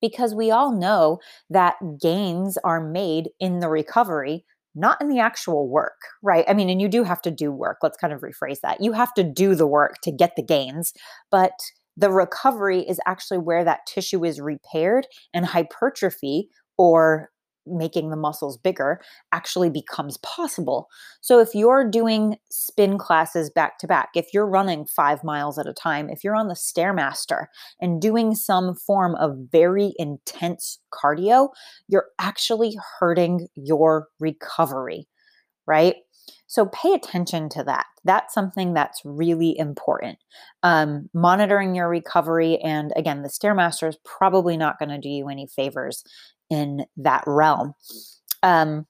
Because 0.00 0.34
we 0.34 0.50
all 0.50 0.72
know 0.72 1.18
that 1.50 1.76
gains 2.00 2.58
are 2.64 2.80
made 2.80 3.30
in 3.38 3.60
the 3.60 3.68
recovery, 3.68 4.44
not 4.74 5.00
in 5.00 5.08
the 5.08 5.18
actual 5.18 5.68
work, 5.68 6.00
right? 6.22 6.44
I 6.48 6.54
mean, 6.54 6.70
and 6.70 6.80
you 6.80 6.88
do 6.88 7.04
have 7.04 7.22
to 7.22 7.30
do 7.30 7.52
work. 7.52 7.78
Let's 7.82 7.98
kind 7.98 8.12
of 8.12 8.20
rephrase 8.20 8.60
that. 8.62 8.80
You 8.80 8.92
have 8.92 9.12
to 9.14 9.24
do 9.24 9.54
the 9.54 9.66
work 9.66 9.96
to 10.02 10.12
get 10.12 10.36
the 10.36 10.42
gains, 10.42 10.92
but 11.30 11.52
the 11.96 12.10
recovery 12.10 12.80
is 12.88 13.00
actually 13.06 13.38
where 13.38 13.64
that 13.64 13.80
tissue 13.86 14.24
is 14.24 14.40
repaired 14.40 15.06
and 15.34 15.44
hypertrophy 15.44 16.48
or 16.78 17.30
making 17.66 18.10
the 18.10 18.16
muscles 18.16 18.56
bigger 18.56 19.00
actually 19.32 19.70
becomes 19.70 20.16
possible. 20.18 20.88
So 21.20 21.38
if 21.40 21.54
you're 21.54 21.88
doing 21.88 22.36
spin 22.50 22.98
classes 22.98 23.50
back 23.50 23.78
to 23.78 23.86
back, 23.86 24.10
if 24.14 24.28
you're 24.32 24.46
running 24.46 24.86
5 24.86 25.24
miles 25.24 25.58
at 25.58 25.66
a 25.66 25.72
time, 25.72 26.10
if 26.10 26.24
you're 26.24 26.36
on 26.36 26.48
the 26.48 26.54
Stairmaster 26.54 27.46
and 27.80 28.00
doing 28.00 28.34
some 28.34 28.74
form 28.74 29.14
of 29.16 29.36
very 29.50 29.92
intense 29.96 30.78
cardio, 30.92 31.48
you're 31.88 32.06
actually 32.18 32.76
hurting 32.98 33.48
your 33.54 34.08
recovery, 34.18 35.06
right? 35.66 35.96
So 36.46 36.66
pay 36.66 36.92
attention 36.94 37.48
to 37.50 37.64
that. 37.64 37.86
That's 38.04 38.34
something 38.34 38.74
that's 38.74 39.00
really 39.04 39.56
important. 39.56 40.18
Um, 40.62 41.08
monitoring 41.14 41.74
your 41.74 41.88
recovery, 41.88 42.58
and 42.58 42.92
again, 42.96 43.22
the 43.22 43.28
Stairmaster 43.28 43.88
is 43.88 43.96
probably 44.04 44.56
not 44.56 44.78
going 44.78 44.88
to 44.88 44.98
do 44.98 45.08
you 45.08 45.28
any 45.28 45.46
favors 45.46 46.02
in 46.50 46.84
that 46.96 47.24
realm. 47.26 47.74
Um, 48.42 48.86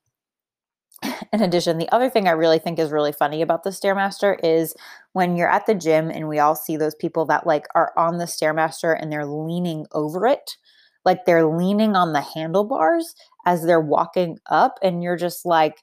in 1.33 1.43
addition, 1.43 1.79
the 1.79 1.91
other 1.91 2.11
thing 2.11 2.29
I 2.29 2.33
really 2.33 2.59
think 2.59 2.79
is 2.79 2.91
really 2.91 3.13
funny 3.13 3.43
about 3.43 3.63
the 3.63 3.71
Stairmaster 3.71 4.37
is 4.43 4.75
when 5.13 5.37
you're 5.37 5.51
at 5.51 5.67
the 5.67 5.75
gym 5.75 6.11
and 6.11 6.29
we 6.29 6.39
all 6.39 6.55
see 6.55 6.77
those 6.77 6.95
people 6.95 7.25
that 7.27 7.47
like 7.47 7.67
are 7.75 7.93
on 7.97 8.19
the 8.19 8.25
Stairmaster 8.25 8.97
and 9.01 9.13
they're 9.13 9.27
leaning 9.27 9.87
over 9.93 10.27
it, 10.27 10.57
like 11.05 11.25
they're 11.25 11.47
leaning 11.47 11.97
on 11.97 12.13
the 12.13 12.21
handlebars 12.21 13.15
as 13.47 13.65
they're 13.65 13.81
walking 13.81 14.39
up, 14.47 14.79
and 14.83 15.03
you're 15.03 15.17
just 15.17 15.47
like, 15.47 15.83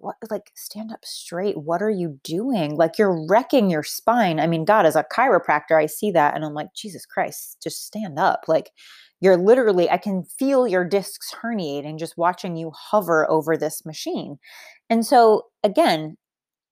what 0.00 0.16
like 0.30 0.50
stand 0.54 0.92
up 0.92 1.04
straight 1.04 1.56
what 1.56 1.82
are 1.82 1.90
you 1.90 2.18
doing? 2.24 2.76
Like 2.76 2.98
you're 2.98 3.26
wrecking 3.28 3.70
your 3.70 3.82
spine. 3.82 4.40
I 4.40 4.46
mean 4.46 4.64
god 4.64 4.86
as 4.86 4.96
a 4.96 5.04
chiropractor 5.04 5.78
i 5.78 5.86
see 5.86 6.10
that 6.12 6.34
and 6.34 6.44
i'm 6.44 6.54
like 6.54 6.74
jesus 6.74 7.06
christ 7.06 7.58
just 7.62 7.84
stand 7.84 8.18
up. 8.18 8.44
Like 8.48 8.70
you're 9.20 9.36
literally, 9.36 9.90
I 9.90 9.98
can 9.98 10.24
feel 10.24 10.68
your 10.68 10.84
discs 10.84 11.34
herniating 11.42 11.98
just 11.98 12.16
watching 12.16 12.56
you 12.56 12.70
hover 12.70 13.28
over 13.30 13.56
this 13.56 13.84
machine. 13.84 14.38
And 14.88 15.04
so, 15.04 15.46
again, 15.64 16.16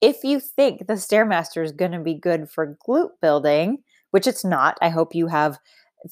if 0.01 0.23
you 0.23 0.39
think 0.39 0.87
the 0.87 0.95
Stairmaster 0.95 1.65
is 1.65 1.73
going 1.73 1.93
to 1.93 2.01
be 2.01 2.15
good 2.15 2.49
for 2.49 2.77
glute 2.87 3.11
building, 3.21 3.79
which 4.11 4.27
it's 4.27 4.45
not, 4.45 4.79
I 4.81 4.91
hope 4.91 5.15
you 5.15 5.27
have 5.27 5.59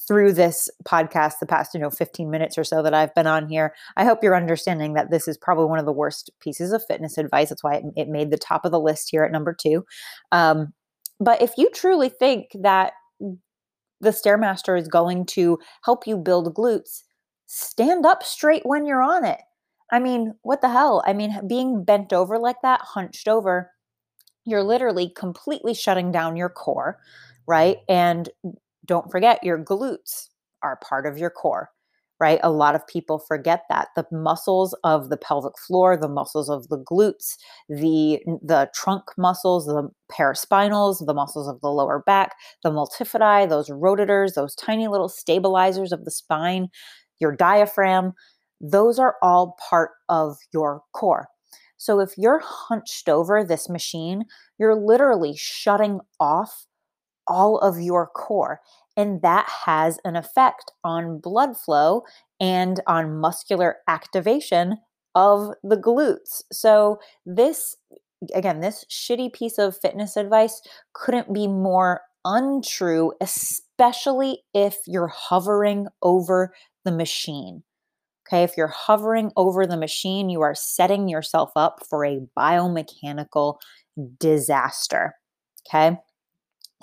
through 0.08 0.32
this 0.32 0.68
podcast 0.84 1.34
the 1.40 1.46
past 1.46 1.72
you 1.74 1.80
know 1.80 1.90
15 1.90 2.30
minutes 2.30 2.58
or 2.58 2.64
so 2.64 2.82
that 2.82 2.94
i've 2.94 3.14
been 3.14 3.26
on 3.26 3.48
here 3.48 3.74
i 3.96 4.04
hope 4.04 4.20
you're 4.22 4.36
understanding 4.36 4.94
that 4.94 5.10
this 5.10 5.28
is 5.28 5.38
probably 5.38 5.66
one 5.66 5.78
of 5.78 5.86
the 5.86 5.92
worst 5.92 6.30
pieces 6.40 6.72
of 6.72 6.82
fitness 6.88 7.18
advice 7.18 7.50
that's 7.50 7.62
why 7.62 7.74
it, 7.76 7.84
it 7.96 8.08
made 8.08 8.30
the 8.30 8.38
top 8.38 8.64
of 8.64 8.72
the 8.72 8.80
list 8.80 9.10
here 9.10 9.24
at 9.24 9.32
number 9.32 9.54
two 9.54 9.84
um, 10.32 10.72
but 11.20 11.40
if 11.40 11.52
you 11.56 11.70
truly 11.70 12.08
think 12.08 12.48
that 12.60 12.94
the 14.00 14.10
Stairmaster 14.10 14.78
is 14.78 14.86
going 14.86 15.26
to 15.26 15.58
help 15.84 16.06
you 16.06 16.16
build 16.16 16.54
glutes, 16.54 17.02
stand 17.46 18.06
up 18.06 18.22
straight 18.22 18.62
when 18.64 18.86
you're 18.86 19.02
on 19.02 19.24
it. 19.24 19.40
I 19.90 19.98
mean, 19.98 20.34
what 20.42 20.60
the 20.60 20.68
hell? 20.68 21.02
I 21.06 21.12
mean, 21.12 21.46
being 21.46 21.84
bent 21.84 22.12
over 22.12 22.38
like 22.38 22.62
that, 22.62 22.80
hunched 22.82 23.28
over, 23.28 23.70
you're 24.44 24.62
literally 24.62 25.08
completely 25.08 25.74
shutting 25.74 26.12
down 26.12 26.36
your 26.36 26.48
core, 26.48 26.98
right? 27.46 27.78
And 27.88 28.28
don't 28.84 29.10
forget, 29.10 29.42
your 29.42 29.58
glutes 29.62 30.28
are 30.62 30.76
part 30.76 31.06
of 31.06 31.18
your 31.18 31.30
core 31.30 31.70
right? 32.20 32.38
A 32.42 32.50
lot 32.50 32.74
of 32.74 32.86
people 32.86 33.18
forget 33.18 33.62
that 33.68 33.88
the 33.96 34.06
muscles 34.12 34.74
of 34.84 35.08
the 35.10 35.16
pelvic 35.16 35.58
floor, 35.58 35.96
the 35.96 36.08
muscles 36.08 36.48
of 36.48 36.68
the 36.68 36.78
glutes, 36.78 37.34
the 37.68 38.20
the 38.42 38.70
trunk 38.74 39.04
muscles, 39.18 39.66
the 39.66 39.88
paraspinals, 40.10 41.04
the 41.04 41.14
muscles 41.14 41.48
of 41.48 41.60
the 41.60 41.68
lower 41.68 42.02
back, 42.06 42.32
the 42.62 42.70
multifidi, 42.70 43.48
those 43.48 43.68
rotators, 43.68 44.34
those 44.34 44.54
tiny 44.54 44.88
little 44.88 45.08
stabilizers 45.08 45.92
of 45.92 46.04
the 46.04 46.10
spine, 46.10 46.68
your 47.20 47.34
diaphragm, 47.34 48.12
those 48.60 48.98
are 48.98 49.16
all 49.22 49.56
part 49.68 49.90
of 50.08 50.36
your 50.52 50.82
core. 50.94 51.28
So 51.76 52.00
if 52.00 52.12
you're 52.16 52.40
hunched 52.42 53.08
over 53.08 53.44
this 53.44 53.68
machine, 53.68 54.24
you're 54.58 54.76
literally 54.76 55.34
shutting 55.36 56.00
off 56.20 56.66
all 57.26 57.58
of 57.58 57.80
your 57.80 58.06
core. 58.06 58.60
And 58.96 59.22
that 59.22 59.48
has 59.66 59.98
an 60.04 60.16
effect 60.16 60.72
on 60.84 61.18
blood 61.18 61.56
flow 61.56 62.02
and 62.40 62.80
on 62.86 63.20
muscular 63.20 63.76
activation 63.88 64.78
of 65.14 65.52
the 65.62 65.76
glutes. 65.76 66.42
So, 66.52 66.98
this, 67.24 67.76
again, 68.34 68.60
this 68.60 68.84
shitty 68.90 69.32
piece 69.32 69.58
of 69.58 69.76
fitness 69.76 70.16
advice 70.16 70.60
couldn't 70.92 71.32
be 71.32 71.46
more 71.46 72.02
untrue, 72.24 73.12
especially 73.20 74.42
if 74.54 74.78
you're 74.86 75.08
hovering 75.08 75.86
over 76.02 76.54
the 76.84 76.92
machine. 76.92 77.62
Okay, 78.26 78.42
if 78.42 78.56
you're 78.56 78.68
hovering 78.68 79.32
over 79.36 79.66
the 79.66 79.76
machine, 79.76 80.30
you 80.30 80.40
are 80.40 80.54
setting 80.54 81.08
yourself 81.08 81.50
up 81.56 81.80
for 81.88 82.04
a 82.04 82.22
biomechanical 82.36 83.58
disaster. 84.18 85.14
Okay. 85.68 85.98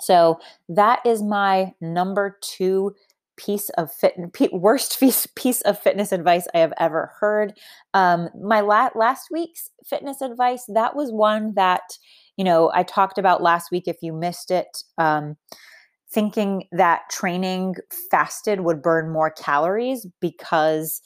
So 0.02 0.40
that 0.68 1.00
is 1.06 1.22
my 1.22 1.72
number 1.80 2.36
two 2.42 2.94
piece 3.36 3.70
of 3.70 3.92
fit 3.92 4.14
worst 4.52 5.00
piece, 5.36 5.60
of 5.62 5.78
fitness 5.78 6.12
advice 6.12 6.46
I 6.54 6.58
have 6.58 6.72
ever 6.78 7.12
heard. 7.20 7.54
Um, 7.94 8.28
my 8.40 8.60
la- 8.60 8.90
last 8.94 9.28
week's 9.30 9.70
fitness 9.86 10.20
advice 10.20 10.64
that 10.68 10.96
was 10.96 11.10
one 11.12 11.54
that 11.54 11.82
you 12.36 12.44
know 12.44 12.70
I 12.74 12.82
talked 12.82 13.16
about 13.16 13.42
last 13.42 13.70
week. 13.70 13.84
If 13.86 13.98
you 14.02 14.12
missed 14.12 14.50
it, 14.50 14.82
um, 14.98 15.36
thinking 16.10 16.64
that 16.72 17.02
training 17.10 17.76
fasted 18.10 18.60
would 18.60 18.82
burn 18.82 19.10
more 19.10 19.30
calories 19.30 20.06
because 20.20 21.00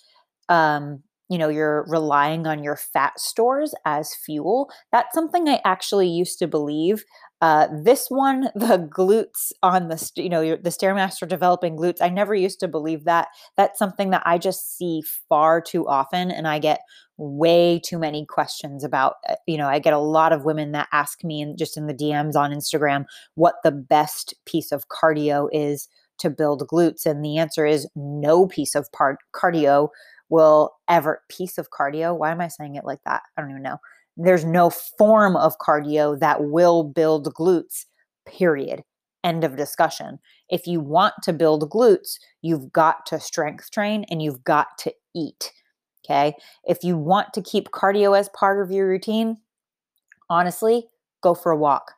um, 0.49 1.03
you 1.29 1.39
know 1.39 1.49
you're 1.49 1.85
relying 1.89 2.47
on 2.47 2.63
your 2.63 2.77
fat 2.77 3.19
stores 3.19 3.75
as 3.85 4.15
fuel 4.15 4.71
that's 4.93 5.15
something 5.15 5.49
i 5.49 5.61
actually 5.65 6.09
used 6.09 6.39
to 6.39 6.47
believe 6.47 7.05
uh, 7.43 7.69
this 7.83 8.07
one 8.09 8.45
the 8.55 8.89
glutes 8.91 9.53
on 9.63 9.89
the 9.89 10.11
you 10.17 10.29
know 10.29 10.57
the 10.57 10.71
stairmaster 10.71 11.29
developing 11.29 11.77
glutes 11.77 12.01
i 12.01 12.09
never 12.09 12.35
used 12.35 12.61
to 12.61 12.69
believe 12.69 13.05
that 13.05 13.29
that's 13.57 13.79
something 13.79 14.11
that 14.11 14.23
i 14.25 14.39
just 14.39 14.77
see 14.77 15.03
far 15.29 15.61
too 15.61 15.87
often 15.87 16.31
and 16.31 16.49
i 16.49 16.59
get 16.59 16.81
way 17.19 17.81
too 17.83 17.99
many 17.99 18.27
questions 18.27 18.85
about 18.85 19.15
uh, 19.29 19.35
you 19.47 19.57
know 19.57 19.69
i 19.69 19.79
get 19.79 19.93
a 19.93 19.99
lot 19.99 20.33
of 20.33 20.45
women 20.45 20.73
that 20.73 20.89
ask 20.93 21.25
me 21.25 21.41
and 21.41 21.59
just 21.59 21.77
in 21.77 21.87
the 21.87 21.95
dms 21.95 22.37
on 22.37 22.53
instagram 22.53 23.05
what 23.35 23.57
the 23.65 23.73
best 23.73 24.35
piece 24.45 24.73
of 24.73 24.89
cardio 24.89 25.49
is 25.53 25.89
to 26.19 26.31
build 26.31 26.67
glutes 26.73 27.05
and 27.05 27.25
the 27.25 27.37
answer 27.37 27.67
is 27.67 27.89
no 27.95 28.47
piece 28.47 28.75
of 28.75 28.91
part 28.93 29.19
cardio 29.35 29.89
will 30.29 30.73
ever 30.89 31.23
piece 31.29 31.59
of 31.59 31.71
cardio. 31.71 32.17
Why 32.17 32.31
am 32.31 32.41
I 32.41 32.49
saying 32.49 32.75
it 32.75 32.85
like 32.85 33.01
that? 33.05 33.23
I 33.37 33.41
don't 33.41 33.51
even 33.51 33.63
know. 33.63 33.79
There's 34.17 34.45
no 34.45 34.71
form 34.71 35.37
of 35.37 35.59
cardio 35.59 36.19
that 36.21 36.45
will 36.45 36.85
build 36.85 37.33
glutes, 37.35 37.85
period. 38.27 38.83
End 39.23 39.45
of 39.45 39.57
discussion. 39.57 40.19
If 40.49 40.67
you 40.67 40.81
want 40.81 41.15
to 41.25 41.33
build 41.33 41.69
glutes, 41.71 42.19
you've 42.43 42.73
got 42.73 43.07
to 43.07 43.21
strength 43.21 43.71
train 43.71 44.05
and 44.11 44.23
you've 44.23 44.45
got 44.45 44.79
to 44.79 44.93
eat. 45.15 45.53
Okay. 46.05 46.35
If 46.65 46.85
you 46.85 46.97
want 46.97 47.33
to 47.35 47.43
keep 47.43 47.71
cardio 47.71 48.19
as 48.19 48.29
part 48.29 48.65
of 48.65 48.71
your 48.71 48.89
routine, 48.89 49.39
honestly, 50.31 50.87
go 51.21 51.35
for 51.35 51.51
a 51.51 51.57
walk. 51.57 51.93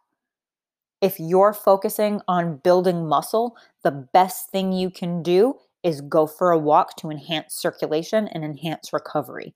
If 1.01 1.21
you're 1.21 1.53
focusing 1.53 2.21
on 2.27 2.57
building 2.65 3.07
muscle, 3.07 3.57
the 3.85 3.91
best 3.91 4.51
thing 4.51 4.73
you 4.73 4.91
can 4.91 5.23
do 5.23 5.55
is 5.83 6.01
go 6.01 6.27
for 6.27 6.51
a 6.51 6.59
walk 6.59 6.97
to 6.97 7.11
enhance 7.11 7.55
circulation 7.55 8.29
and 8.29 8.45
enhance 8.45 8.93
recovery. 8.93 9.55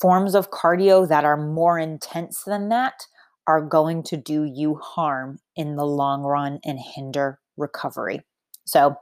Forms 0.00 0.34
of 0.34 0.50
cardio 0.50 1.08
that 1.08 1.24
are 1.24 1.36
more 1.36 1.78
intense 1.78 2.42
than 2.44 2.68
that 2.68 3.06
are 3.46 3.62
going 3.62 4.02
to 4.04 4.16
do 4.16 4.44
you 4.44 4.76
harm 4.76 5.38
in 5.56 5.76
the 5.76 5.86
long 5.86 6.22
run 6.22 6.60
and 6.64 6.78
hinder 6.78 7.40
recovery. 7.56 8.20
So, 8.66 8.94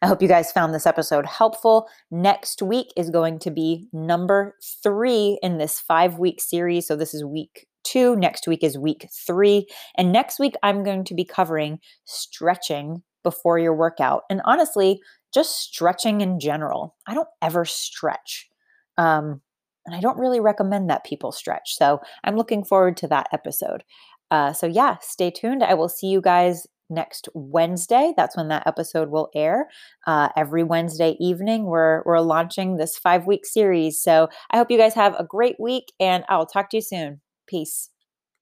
I 0.00 0.06
hope 0.06 0.22
you 0.22 0.28
guys 0.28 0.52
found 0.52 0.72
this 0.72 0.86
episode 0.86 1.26
helpful. 1.26 1.88
Next 2.12 2.62
week 2.62 2.92
is 2.96 3.10
going 3.10 3.40
to 3.40 3.50
be 3.50 3.88
number 3.92 4.54
three 4.80 5.40
in 5.42 5.58
this 5.58 5.80
five 5.80 6.20
week 6.20 6.40
series. 6.40 6.86
So, 6.86 6.94
this 6.94 7.12
is 7.14 7.24
week 7.24 7.66
two. 7.82 8.14
Next 8.14 8.46
week 8.46 8.62
is 8.62 8.78
week 8.78 9.08
three. 9.26 9.66
And 9.96 10.12
next 10.12 10.38
week, 10.38 10.54
I'm 10.62 10.84
going 10.84 11.02
to 11.04 11.14
be 11.14 11.24
covering 11.24 11.80
stretching 12.04 13.02
before 13.24 13.58
your 13.58 13.74
workout. 13.74 14.22
And 14.30 14.40
honestly, 14.44 15.00
just 15.32 15.58
stretching 15.58 16.20
in 16.20 16.40
general. 16.40 16.96
I 17.06 17.14
don't 17.14 17.28
ever 17.42 17.64
stretch. 17.64 18.48
Um, 18.96 19.40
and 19.86 19.94
I 19.94 20.00
don't 20.00 20.18
really 20.18 20.40
recommend 20.40 20.90
that 20.90 21.04
people 21.04 21.32
stretch. 21.32 21.76
So 21.76 22.00
I'm 22.24 22.36
looking 22.36 22.64
forward 22.64 22.96
to 22.98 23.08
that 23.08 23.28
episode. 23.32 23.84
Uh, 24.30 24.52
so 24.52 24.66
yeah, 24.66 24.96
stay 25.00 25.30
tuned. 25.30 25.62
I 25.62 25.74
will 25.74 25.88
see 25.88 26.08
you 26.08 26.20
guys 26.20 26.66
next 26.90 27.28
Wednesday. 27.34 28.12
That's 28.16 28.36
when 28.36 28.48
that 28.48 28.66
episode 28.66 29.10
will 29.10 29.30
air. 29.34 29.68
Uh, 30.06 30.28
every 30.36 30.64
Wednesday 30.64 31.16
evening, 31.18 31.64
we're 31.64 32.02
we're 32.04 32.20
launching 32.20 32.76
this 32.76 32.98
five 32.98 33.26
week 33.26 33.46
series. 33.46 34.00
So 34.00 34.28
I 34.50 34.58
hope 34.58 34.70
you 34.70 34.78
guys 34.78 34.94
have 34.94 35.14
a 35.18 35.24
great 35.24 35.56
week, 35.58 35.92
and 35.98 36.24
I'll 36.28 36.46
talk 36.46 36.70
to 36.70 36.76
you 36.76 36.82
soon. 36.82 37.20
Peace. 37.46 37.90